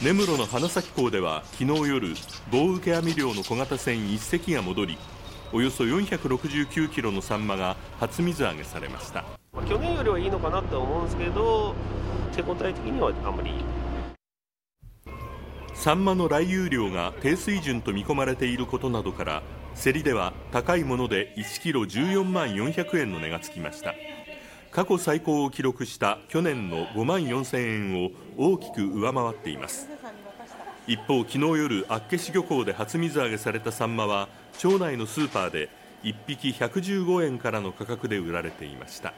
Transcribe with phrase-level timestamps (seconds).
[0.00, 2.14] 根室の花咲港では昨日夜
[2.52, 4.96] 棒受け網漁の小型船1隻が戻り
[5.52, 9.24] およそ469キロのサンマが初水揚げされました。
[9.68, 11.74] 去年よりはいいのかなと思うんですけど
[12.32, 13.50] 手応え的にはあんまり。
[15.74, 19.42] サンマの来遊量が低水準と見込まれていることなどから
[19.82, 23.94] 競りでは高いもので1キロ14万400円の値がつきました
[24.70, 29.88] 過去最高を記録した去年の5万4000円を大きく上回っています。
[30.86, 34.28] 一方昨日夜厚岸漁港で初水揚げされたサンマは
[34.58, 35.68] 町内のスーパーで
[36.02, 39.12] 1匹115円からの価格で売られていました。